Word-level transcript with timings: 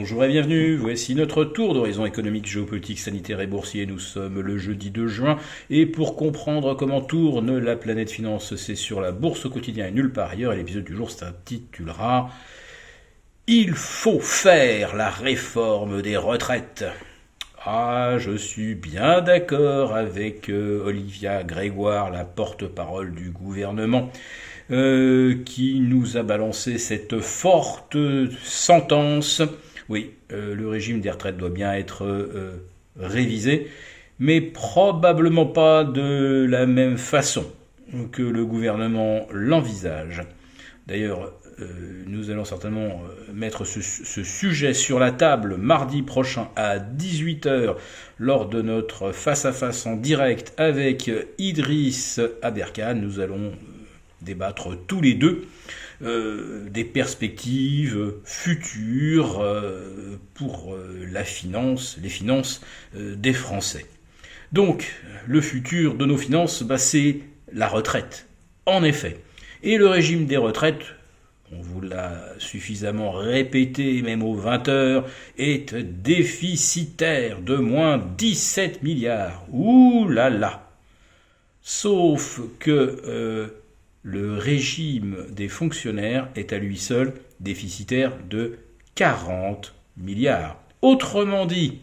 Bonjour 0.00 0.24
et 0.24 0.28
bienvenue, 0.28 0.76
voici 0.76 1.14
notre 1.14 1.44
tour 1.44 1.74
d'horizon 1.74 2.06
économique, 2.06 2.46
géopolitique, 2.46 2.98
sanitaire 2.98 3.42
et 3.42 3.46
boursier. 3.46 3.84
Nous 3.84 3.98
sommes 3.98 4.40
le 4.40 4.56
jeudi 4.56 4.90
2 4.90 5.06
juin 5.08 5.36
et 5.68 5.84
pour 5.84 6.16
comprendre 6.16 6.72
comment 6.72 7.02
tourne 7.02 7.58
la 7.58 7.76
planète 7.76 8.10
finance, 8.10 8.56
c'est 8.56 8.76
sur 8.76 9.02
la 9.02 9.12
bourse 9.12 9.44
au 9.44 9.50
quotidien 9.50 9.88
et 9.88 9.90
nulle 9.90 10.10
part 10.10 10.30
ailleurs. 10.30 10.54
Et 10.54 10.56
l'épisode 10.56 10.84
du 10.84 10.96
jour 10.96 11.10
s'intitulera 11.10 12.30
Il 13.46 13.74
faut 13.74 14.20
faire 14.20 14.96
la 14.96 15.10
réforme 15.10 16.00
des 16.00 16.16
retraites. 16.16 16.86
Ah, 17.66 18.14
je 18.16 18.38
suis 18.38 18.74
bien 18.74 19.20
d'accord 19.20 19.94
avec 19.94 20.48
euh, 20.48 20.82
Olivia 20.82 21.42
Grégoire, 21.42 22.10
la 22.10 22.24
porte-parole 22.24 23.14
du 23.14 23.32
gouvernement. 23.32 24.10
Euh, 24.70 25.42
qui 25.44 25.80
nous 25.80 26.16
a 26.16 26.22
balancé 26.22 26.78
cette 26.78 27.18
forte 27.18 27.96
sentence. 28.40 29.42
Oui, 29.90 30.12
euh, 30.32 30.54
le 30.54 30.68
régime 30.68 31.00
des 31.00 31.10
retraites 31.10 31.36
doit 31.36 31.50
bien 31.50 31.74
être 31.74 32.04
euh, 32.04 32.52
révisé, 32.96 33.66
mais 34.20 34.40
probablement 34.40 35.46
pas 35.46 35.82
de 35.82 36.46
la 36.48 36.64
même 36.64 36.96
façon 36.96 37.44
que 38.12 38.22
le 38.22 38.46
gouvernement 38.46 39.26
l'envisage. 39.32 40.22
D'ailleurs, 40.86 41.32
nous 42.06 42.30
allons 42.30 42.46
certainement 42.46 43.02
mettre 43.34 43.66
ce, 43.66 43.82
sujet 44.22 44.72
sur 44.72 44.98
la 44.98 45.10
table 45.10 45.56
mardi 45.56 46.02
prochain 46.02 46.48
à 46.56 46.78
18h 46.78 47.74
lors 48.18 48.48
de 48.48 48.62
notre 48.62 49.12
face-à-face 49.12 49.84
en 49.86 49.96
direct 49.96 50.54
avec 50.56 51.10
Idriss 51.38 52.18
Aberkan. 52.42 52.94
Nous 52.94 53.20
allons 53.20 53.52
débattre 54.22 54.76
tous 54.86 55.00
les 55.00 55.14
deux 55.14 55.46
euh, 56.02 56.66
des 56.70 56.84
perspectives 56.84 58.14
futures 58.24 59.40
euh, 59.40 60.18
pour 60.32 60.72
euh, 60.72 61.06
la 61.12 61.24
finance, 61.24 61.98
les 62.02 62.08
finances 62.08 62.62
des 62.94 63.34
Français. 63.34 63.84
Donc, 64.52 64.94
le 65.26 65.42
futur 65.42 65.96
de 65.96 66.06
nos 66.06 66.16
finances, 66.16 66.62
bah, 66.62 66.78
c'est 66.78 67.18
la 67.52 67.68
retraite. 67.68 68.26
En 68.64 68.82
effet. 68.82 69.20
Et 69.62 69.76
le 69.76 69.88
régime 69.88 70.24
des 70.24 70.38
retraites, 70.38 70.86
on 71.52 71.60
vous 71.60 71.82
l'a 71.82 72.24
suffisamment 72.38 73.12
répété, 73.12 74.00
même 74.00 74.22
aux 74.22 74.34
20 74.34 74.68
heures, 74.68 75.06
est 75.36 75.74
déficitaire 75.74 77.42
de 77.42 77.56
moins 77.56 77.98
17 78.16 78.82
milliards. 78.82 79.44
Ouh 79.52 80.08
là 80.08 80.30
là 80.30 80.66
Sauf 81.60 82.40
que 82.58 83.52
le 84.02 84.36
régime 84.36 85.26
des 85.30 85.48
fonctionnaires 85.48 86.28
est 86.34 86.52
à 86.52 86.58
lui 86.58 86.78
seul 86.78 87.12
déficitaire 87.40 88.12
de 88.28 88.58
40 88.94 89.74
milliards. 89.96 90.56
Autrement 90.82 91.44
dit, 91.44 91.80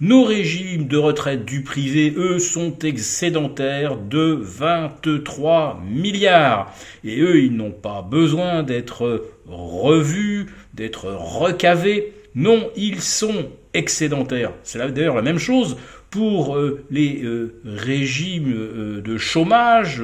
nos 0.00 0.22
régimes 0.22 0.86
de 0.86 0.96
retraite 0.96 1.44
du 1.44 1.62
privé, 1.62 2.14
eux, 2.16 2.38
sont 2.38 2.78
excédentaires 2.84 3.96
de 3.96 4.38
23 4.40 5.82
milliards. 5.84 6.72
Et 7.02 7.20
eux, 7.20 7.42
ils 7.42 7.56
n'ont 7.56 7.72
pas 7.72 8.02
besoin 8.02 8.62
d'être 8.62 9.26
revus, 9.46 10.46
d'être 10.74 11.10
recavés. 11.10 12.12
Non, 12.36 12.70
ils 12.76 13.00
sont 13.00 13.48
excédentaires. 13.74 14.52
C'est 14.62 14.78
d'ailleurs 14.78 15.16
la 15.16 15.22
même 15.22 15.38
chose 15.38 15.76
pour 16.10 16.56
euh, 16.56 16.84
les 16.90 17.22
euh, 17.24 17.60
régimes 17.64 18.54
euh, 18.54 19.00
de 19.02 19.18
chômage 19.18 20.00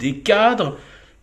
des 0.00 0.16
cadres, 0.16 0.76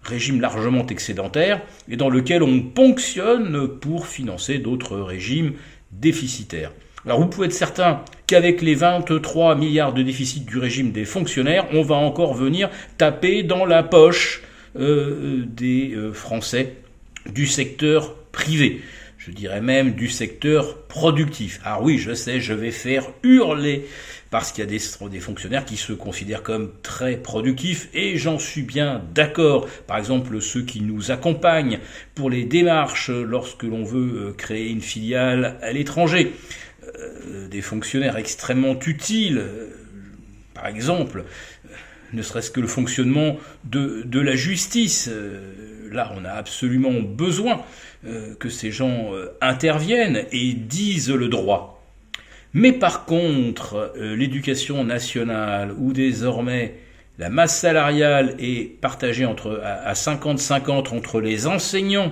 régime 0.03 0.39
largement 0.39 0.85
excédentaire, 0.87 1.61
et 1.89 1.97
dans 1.97 2.09
lequel 2.09 2.43
on 2.43 2.61
ponctionne 2.61 3.67
pour 3.67 4.07
financer 4.07 4.59
d'autres 4.59 4.97
régimes 4.97 5.53
déficitaires. 5.91 6.71
Alors 7.05 7.19
vous 7.19 7.27
pouvez 7.27 7.47
être 7.47 7.53
certain 7.53 8.01
qu'avec 8.27 8.61
les 8.61 8.75
23 8.75 9.55
milliards 9.55 9.93
de 9.93 10.03
déficit 10.03 10.45
du 10.45 10.57
régime 10.57 10.91
des 10.91 11.05
fonctionnaires, 11.05 11.65
on 11.71 11.81
va 11.81 11.95
encore 11.95 12.33
venir 12.33 12.69
taper 12.97 13.43
dans 13.43 13.65
la 13.65 13.83
poche 13.83 14.43
euh, 14.77 15.43
des 15.47 15.93
euh, 15.95 16.13
Français 16.13 16.73
du 17.33 17.47
secteur 17.47 18.15
privé. 18.31 18.81
Je 19.17 19.31
dirais 19.31 19.61
même 19.61 19.91
du 19.91 20.09
secteur 20.09 20.83
productif. 20.83 21.59
Ah 21.63 21.79
oui, 21.81 21.97
je 21.97 22.13
sais, 22.13 22.39
je 22.39 22.53
vais 22.53 22.71
faire 22.71 23.07
hurler 23.23 23.85
parce 24.29 24.51
qu'il 24.51 24.63
y 24.63 24.67
a 24.67 24.69
des, 24.69 25.19
fonctionnaires 25.19 25.65
qui 25.65 25.77
se 25.77 25.93
considèrent 25.93 26.43
comme 26.43 26.71
très 26.81 27.17
productifs, 27.17 27.89
et 27.93 28.17
j'en 28.17 28.39
suis 28.39 28.61
bien 28.61 29.01
d'accord. 29.13 29.67
Par 29.87 29.97
exemple, 29.97 30.41
ceux 30.41 30.63
qui 30.63 30.81
nous 30.81 31.11
accompagnent 31.11 31.79
pour 32.15 32.29
les 32.29 32.43
démarches 32.43 33.09
lorsque 33.09 33.63
l'on 33.63 33.83
veut 33.83 34.29
euh, 34.29 34.33
créer 34.33 34.69
une 34.69 34.81
filiale 34.81 35.57
à 35.61 35.71
l'étranger. 35.71 36.33
Euh, 36.99 37.47
des 37.47 37.61
fonctionnaires 37.61 38.17
extrêmement 38.17 38.77
utiles, 38.85 39.39
euh, 39.39 39.69
par 40.53 40.67
exemple, 40.67 41.23
ne 42.13 42.21
serait-ce 42.21 42.51
que 42.51 42.61
le 42.61 42.67
fonctionnement 42.67 43.37
de 43.65 44.19
la 44.19 44.35
justice. 44.35 45.09
Là, 45.91 46.13
on 46.15 46.23
a 46.23 46.31
absolument 46.31 47.01
besoin 47.01 47.61
que 48.39 48.47
ces 48.47 48.71
gens 48.71 49.11
interviennent 49.41 50.23
et 50.31 50.53
disent 50.53 51.11
le 51.11 51.27
droit. 51.27 51.76
Mais 52.59 52.71
par 52.71 53.05
contre, 53.05 53.93
euh, 53.97 54.15
l'éducation 54.15 54.83
nationale, 54.83 55.75
où 55.77 55.93
désormais 55.93 56.73
la 57.19 57.29
masse 57.29 57.55
salariale 57.55 58.35
est 58.39 58.81
partagée 58.81 59.27
entre, 59.27 59.61
à 59.63 59.93
50-50 59.93 60.95
entre 60.95 61.21
les 61.21 61.45
enseignants 61.45 62.11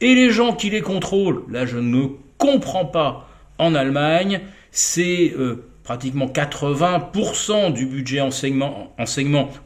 et 0.00 0.14
les 0.14 0.30
gens 0.30 0.54
qui 0.54 0.70
les 0.70 0.80
contrôlent, 0.80 1.42
là 1.50 1.66
je 1.66 1.76
ne 1.76 2.06
comprends 2.38 2.86
pas. 2.86 3.28
En 3.58 3.74
Allemagne, 3.74 4.40
c'est 4.70 5.34
euh, 5.38 5.62
pratiquement 5.84 6.26
80% 6.26 7.74
du 7.74 7.84
budget 7.84 8.22
enseignement, 8.22 8.94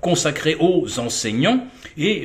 consacré 0.01 0.57
aux 0.59 0.99
enseignants 0.99 1.69
et 1.97 2.25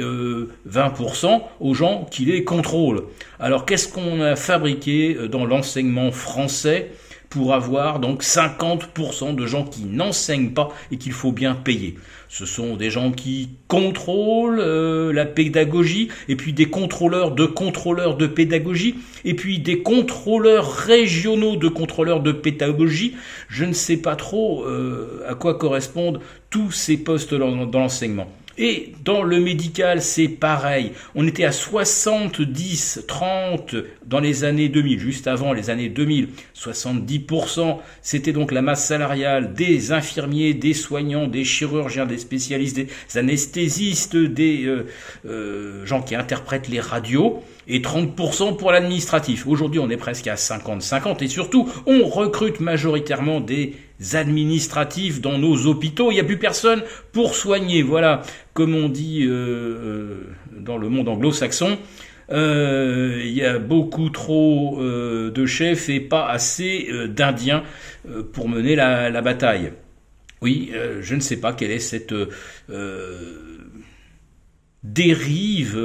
20% 0.67 1.25
euh, 1.27 1.37
aux 1.59 1.75
gens 1.75 2.07
qui 2.09 2.25
les 2.25 2.43
contrôlent. 2.43 3.03
Alors 3.39 3.67
qu'est-ce 3.67 3.87
qu'on 3.87 4.21
a 4.21 4.35
fabriqué 4.35 5.15
dans 5.29 5.45
l'enseignement 5.45 6.11
français? 6.11 6.89
Pour 7.31 7.53
avoir 7.53 7.99
donc 7.99 8.23
50% 8.23 9.33
de 9.35 9.45
gens 9.47 9.63
qui 9.63 9.85
n'enseignent 9.85 10.51
pas 10.51 10.69
et 10.91 10.97
qu'il 10.97 11.13
faut 11.13 11.31
bien 11.31 11.55
payer. 11.55 11.97
Ce 12.27 12.45
sont 12.45 12.75
des 12.75 12.89
gens 12.89 13.11
qui 13.11 13.49
contrôlent 13.67 14.59
euh, 14.59 15.11
la 15.11 15.25
pédagogie, 15.25 16.09
et 16.27 16.35
puis 16.35 16.53
des 16.53 16.67
contrôleurs 16.67 17.31
de 17.31 17.45
contrôleurs 17.45 18.15
de 18.17 18.27
pédagogie, 18.27 18.95
et 19.25 19.33
puis 19.33 19.59
des 19.59 19.81
contrôleurs 19.81 20.71
régionaux 20.71 21.55
de 21.55 21.69
contrôleurs 21.69 22.19
de 22.19 22.33
pédagogie. 22.33 23.15
Je 23.49 23.65
ne 23.65 23.73
sais 23.73 23.97
pas 23.97 24.15
trop 24.15 24.63
euh, 24.65 25.25
à 25.27 25.35
quoi 25.35 25.57
correspondent 25.57 26.19
tous 26.49 26.71
ces 26.71 26.97
postes 26.97 27.33
dans 27.33 27.79
l'enseignement. 27.79 28.27
Et 28.57 28.93
dans 29.03 29.23
le 29.23 29.39
médical, 29.39 30.01
c'est 30.01 30.27
pareil. 30.27 30.91
On 31.15 31.27
était 31.27 31.45
à 31.45 31.51
70, 31.51 33.05
30 33.07 33.75
dans 34.05 34.19
les 34.19 34.43
années 34.43 34.69
2000, 34.69 34.99
juste 34.99 35.27
avant 35.27 35.53
les 35.53 35.69
années 35.69 35.89
2000. 35.89 36.29
70%, 36.55 37.77
c'était 38.01 38.33
donc 38.33 38.51
la 38.51 38.61
masse 38.61 38.85
salariale 38.85 39.53
des 39.53 39.91
infirmiers, 39.91 40.53
des 40.53 40.73
soignants, 40.73 41.27
des 41.27 41.43
chirurgiens, 41.43 42.05
des 42.05 42.17
spécialistes, 42.17 42.75
des 42.75 42.89
anesthésistes, 43.15 44.15
des 44.15 44.65
euh, 44.65 44.87
euh, 45.25 45.85
gens 45.85 46.01
qui 46.01 46.15
interprètent 46.15 46.67
les 46.67 46.79
radios 46.79 47.41
et 47.67 47.79
30% 47.79 48.57
pour 48.57 48.71
l'administratif. 48.71 49.47
Aujourd'hui, 49.47 49.79
on 49.79 49.89
est 49.89 49.97
presque 49.97 50.27
à 50.27 50.35
50-50 50.35 51.23
et 51.23 51.27
surtout, 51.27 51.69
on 51.85 52.05
recrute 52.05 52.59
majoritairement 52.59 53.39
des 53.39 53.75
administratifs 54.13 55.21
dans 55.21 55.37
nos 55.37 55.67
hôpitaux. 55.67 56.11
Il 56.11 56.15
n'y 56.15 56.19
a 56.19 56.23
plus 56.23 56.37
personne 56.37 56.83
pour 57.11 57.35
soigner. 57.35 57.81
Voilà, 57.83 58.21
comme 58.53 58.75
on 58.75 58.89
dit 58.89 59.23
euh, 59.23 59.31
euh, 59.31 60.23
dans 60.57 60.77
le 60.77 60.89
monde 60.89 61.09
anglo-saxon, 61.09 61.77
euh, 62.31 63.21
il 63.23 63.31
y 63.31 63.43
a 63.43 63.59
beaucoup 63.59 64.09
trop 64.09 64.79
de 64.81 65.45
chefs 65.45 65.89
et 65.89 65.99
pas 65.99 66.27
assez 66.29 66.89
d'Indiens 67.09 67.63
pour 68.33 68.47
mener 68.47 68.75
la, 68.75 69.09
la 69.09 69.21
bataille. 69.21 69.73
Oui, 70.41 70.71
je 71.01 71.15
ne 71.15 71.19
sais 71.19 71.39
pas 71.39 71.53
quelle 71.53 71.71
est 71.71 71.79
cette 71.79 72.15
dérive 74.83 75.77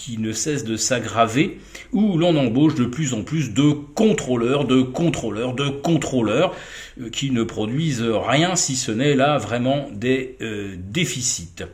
qui 0.00 0.16
ne 0.16 0.32
cesse 0.32 0.64
de 0.64 0.76
s'aggraver, 0.76 1.58
où 1.92 2.16
l'on 2.16 2.34
embauche 2.36 2.74
de 2.74 2.86
plus 2.86 3.12
en 3.12 3.22
plus 3.22 3.52
de 3.52 3.70
contrôleurs, 3.70 4.64
de 4.64 4.80
contrôleurs, 4.80 5.52
de 5.52 5.68
contrôleurs, 5.68 6.56
euh, 6.98 7.10
qui 7.10 7.30
ne 7.30 7.42
produisent 7.42 8.02
rien 8.02 8.56
si 8.56 8.76
ce 8.76 8.92
n'est 8.92 9.14
là 9.14 9.36
vraiment 9.36 9.88
des 9.92 10.36
euh, 10.40 10.74
déficits. 10.78 11.64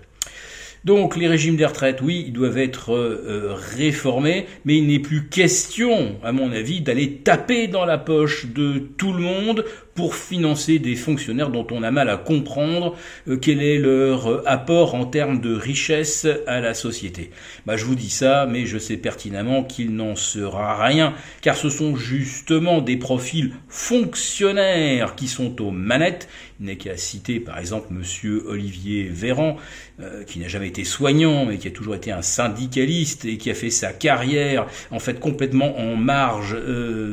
Donc 0.84 1.17
les 1.17 1.28
régimes 1.28 1.56
des 1.56 1.67
retraites, 1.67 2.00
oui, 2.02 2.25
ils 2.26 2.32
doivent 2.32 2.58
être 2.58 2.94
euh, 2.94 3.55
réformés, 3.76 4.46
mais 4.64 4.76
il 4.79 4.88
n'est 4.88 4.99
plus 4.99 5.29
question, 5.29 6.17
à 6.25 6.32
mon 6.32 6.50
avis, 6.50 6.81
d'aller 6.81 7.19
taper 7.19 7.69
dans 7.69 7.84
la 7.84 7.99
poche 7.99 8.46
de 8.46 8.79
tout 8.96 9.12
le 9.12 9.20
monde 9.20 9.64
pour 9.96 10.14
financer 10.14 10.78
des 10.78 10.94
fonctionnaires 10.94 11.50
dont 11.50 11.66
on 11.70 11.82
a 11.82 11.90
mal 11.90 12.10
à 12.10 12.19
comprendre 12.19 12.94
euh, 13.28 13.38
quel 13.38 13.62
est 13.62 13.78
leur 13.78 14.31
euh, 14.31 14.43
apport 14.46 14.94
en 14.94 15.06
termes 15.06 15.40
de 15.40 15.54
richesse 15.54 16.26
à 16.46 16.60
la 16.60 16.75
société. 16.75 17.31
Bah, 17.64 17.76
je 17.76 17.84
vous 17.87 17.94
dis 17.94 18.10
ça, 18.10 18.46
mais 18.46 18.66
je 18.66 18.78
sais 18.78 18.98
pertinemment 18.98 19.64
qu'il 19.64 19.96
n'en 19.96 20.14
sera 20.14 20.84
rien, 20.84 21.14
car 21.40 21.56
ce 21.56 21.70
sont 21.70 21.96
justement 21.96 22.82
des 22.82 22.98
profils 22.98 23.52
fonctionnaires 23.69 25.16
qui 25.16 25.26
sont 25.26 25.60
aux 25.62 25.70
manettes. 25.70 26.28
Il 26.60 26.66
n'est 26.66 26.76
qu'à 26.76 26.96
citer 26.96 27.40
par 27.40 27.58
exemple 27.58 27.88
Monsieur 27.90 28.44
Olivier 28.46 29.04
Véran, 29.04 29.56
euh, 30.00 30.25
qui 30.25 30.38
n'a 30.38 30.48
jamais 30.48 30.69
été 30.69 30.84
soignant, 30.84 31.46
mais 31.46 31.58
qui 31.58 31.69
a 31.69 31.70
toujours 31.70 31.94
été 31.94 32.12
un 32.12 32.22
syndicaliste 32.22 33.25
et 33.25 33.38
qui 33.38 33.50
a 33.50 33.54
fait 33.54 33.70
sa 33.70 33.93
carrière 33.93 34.66
en 34.90 34.98
fait 34.98 35.20
complètement 35.20 35.78
en 35.78 35.96
marge 35.96 36.56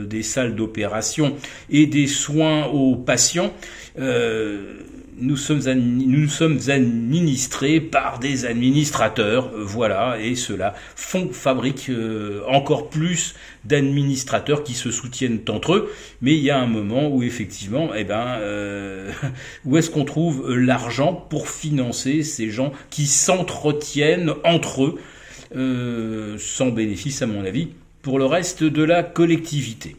des 0.07 0.23
salles 0.23 0.55
d'opération 0.55 1.35
et 1.69 1.87
des 1.87 2.07
soins 2.07 2.67
aux 2.73 2.95
patients. 2.95 3.53
Euh, 3.99 4.79
nous 5.19 5.37
sommes, 5.37 5.61
nous 5.61 6.27
sommes 6.27 6.59
administrés 6.69 7.79
par 7.79 8.17
des 8.17 8.45
administrateurs, 8.45 9.51
euh, 9.53 9.63
voilà, 9.63 10.17
et 10.19 10.35
cela 10.35 10.73
fabrique 10.95 11.89
euh, 11.89 12.41
encore 12.47 12.89
plus 12.89 13.35
d'administrateurs 13.63 14.63
qui 14.63 14.73
se 14.73 14.89
soutiennent 14.89 15.39
entre 15.49 15.75
eux. 15.75 15.91
Mais 16.21 16.33
il 16.35 16.41
y 16.41 16.49
a 16.49 16.59
un 16.59 16.65
moment 16.65 17.09
où 17.09 17.21
effectivement, 17.21 17.91
eh 17.95 18.03
ben, 18.03 18.39
où 19.65 19.77
est-ce 19.77 19.91
qu'on 19.91 20.05
trouve 20.05 20.51
l'argent 20.51 21.13
pour 21.13 21.47
financer 21.47 22.23
ces 22.23 22.49
gens 22.49 22.73
qui 22.89 23.05
s'entretiennent 23.05 24.33
entre 24.43 24.97
eux, 25.55 26.37
sans 26.39 26.69
bénéfice 26.69 27.21
à 27.21 27.27
mon 27.27 27.45
avis, 27.45 27.69
pour 28.01 28.17
le 28.17 28.25
reste 28.25 28.63
de 28.63 28.83
la 28.83 29.03
collectivité? 29.03 29.95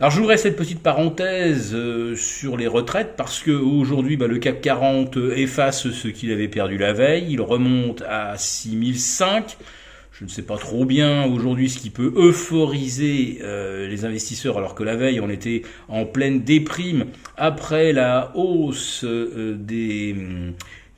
Alors 0.00 0.10
j'ouvrais 0.10 0.36
cette 0.36 0.56
petite 0.56 0.82
parenthèse 0.82 1.70
euh, 1.72 2.16
sur 2.16 2.56
les 2.56 2.66
retraites 2.66 3.14
parce 3.16 3.40
que 3.40 3.52
aujourd'hui 3.52 4.16
bah, 4.16 4.26
le 4.26 4.38
CAC 4.38 4.60
40 4.60 5.16
efface 5.36 5.88
ce 5.88 6.08
qu'il 6.08 6.32
avait 6.32 6.48
perdu 6.48 6.78
la 6.78 6.92
veille, 6.92 7.26
il 7.30 7.40
remonte 7.40 8.02
à 8.02 8.36
6005. 8.36 9.56
Je 10.10 10.24
ne 10.24 10.28
sais 10.28 10.42
pas 10.42 10.56
trop 10.56 10.84
bien 10.84 11.24
aujourd'hui 11.26 11.70
ce 11.70 11.78
qui 11.78 11.90
peut 11.90 12.12
euphoriser 12.16 13.38
euh, 13.42 13.86
les 13.86 14.04
investisseurs 14.04 14.58
alors 14.58 14.74
que 14.74 14.82
la 14.82 14.96
veille 14.96 15.20
on 15.20 15.30
était 15.30 15.62
en 15.88 16.06
pleine 16.06 16.42
déprime 16.42 17.06
après 17.36 17.92
la 17.92 18.32
hausse 18.34 19.04
euh, 19.04 19.54
des, 19.56 20.16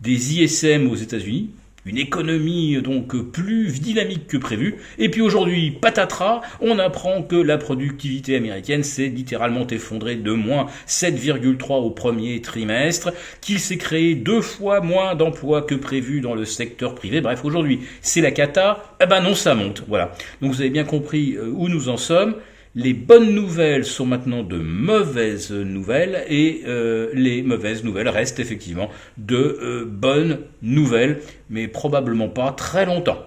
des 0.00 0.40
ISM 0.40 0.90
aux 0.90 0.96
États-Unis 0.96 1.50
une 1.86 1.98
économie 1.98 2.76
donc 2.82 3.16
plus 3.30 3.80
dynamique 3.80 4.26
que 4.26 4.36
prévu. 4.36 4.76
Et 4.98 5.08
puis 5.08 5.20
aujourd'hui, 5.20 5.70
patatras, 5.70 6.42
on 6.60 6.78
apprend 6.78 7.22
que 7.22 7.36
la 7.36 7.58
productivité 7.58 8.36
américaine 8.36 8.82
s'est 8.82 9.06
littéralement 9.06 9.66
effondrée 9.68 10.16
de 10.16 10.32
moins 10.32 10.66
7,3 10.88 11.74
au 11.74 11.90
premier 11.90 12.42
trimestre, 12.42 13.12
qu'il 13.40 13.60
s'est 13.60 13.78
créé 13.78 14.14
deux 14.14 14.42
fois 14.42 14.80
moins 14.80 15.14
d'emplois 15.14 15.62
que 15.62 15.74
prévu 15.74 16.20
dans 16.20 16.34
le 16.34 16.44
secteur 16.44 16.94
privé. 16.94 17.20
Bref, 17.20 17.44
aujourd'hui, 17.44 17.80
c'est 18.00 18.20
la 18.20 18.32
cata. 18.32 18.94
Eh 19.00 19.06
ben 19.06 19.20
non, 19.20 19.34
ça 19.34 19.54
monte. 19.54 19.84
Voilà. 19.88 20.12
Donc 20.42 20.52
vous 20.52 20.60
avez 20.60 20.70
bien 20.70 20.84
compris 20.84 21.36
euh, 21.36 21.50
où 21.54 21.68
nous 21.68 21.88
en 21.88 21.96
sommes. 21.96 22.34
Les 22.78 22.92
bonnes 22.92 23.34
nouvelles 23.34 23.86
sont 23.86 24.04
maintenant 24.04 24.42
de 24.42 24.58
mauvaises 24.58 25.50
nouvelles 25.50 26.26
et 26.28 26.60
euh, 26.66 27.08
les 27.14 27.42
mauvaises 27.42 27.82
nouvelles 27.82 28.10
restent 28.10 28.38
effectivement 28.38 28.90
de 29.16 29.58
euh, 29.62 29.86
bonnes 29.86 30.40
nouvelles, 30.60 31.22
mais 31.48 31.68
probablement 31.68 32.28
pas 32.28 32.52
très 32.52 32.84
longtemps. 32.84 33.24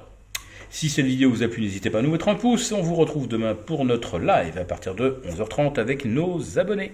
Si 0.70 0.88
cette 0.88 1.08
vidéo 1.08 1.32
vous 1.32 1.42
a 1.42 1.48
plu, 1.48 1.64
n'hésitez 1.64 1.90
pas 1.90 1.98
à 1.98 2.02
nous 2.04 2.12
mettre 2.12 2.28
un 2.28 2.36
pouce. 2.36 2.72
On 2.72 2.84
vous 2.84 2.94
retrouve 2.94 3.28
demain 3.28 3.56
pour 3.56 3.86
notre 3.86 4.20
live 4.20 4.56
à 4.56 4.66
partir 4.66 4.94
de 4.94 5.20
11h30 5.26 5.80
avec 5.80 6.06
nos 6.06 6.60
abonnés. 6.60 6.92